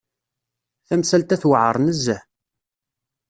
Tamsalt-a 0.87 1.35
tewεer 1.41 1.75
nezzeh. 1.79 2.21